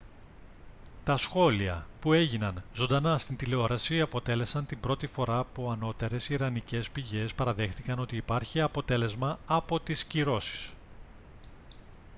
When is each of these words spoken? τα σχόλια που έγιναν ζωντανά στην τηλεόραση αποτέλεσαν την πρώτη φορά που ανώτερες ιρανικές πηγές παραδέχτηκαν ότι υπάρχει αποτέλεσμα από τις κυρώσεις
τα 1.03 1.17
σχόλια 1.17 1.85
που 2.01 2.13
έγιναν 2.13 2.63
ζωντανά 2.73 3.17
στην 3.17 3.35
τηλεόραση 3.35 4.01
αποτέλεσαν 4.01 4.65
την 4.65 4.79
πρώτη 4.79 5.07
φορά 5.07 5.43
που 5.43 5.71
ανώτερες 5.71 6.29
ιρανικές 6.29 6.91
πηγές 6.91 7.33
παραδέχτηκαν 7.33 7.99
ότι 7.99 8.15
υπάρχει 8.15 8.61
αποτέλεσμα 8.61 9.39
από 9.45 9.79
τις 9.79 10.03
κυρώσεις 10.03 10.73